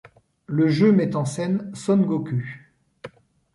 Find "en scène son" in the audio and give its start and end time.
1.15-1.97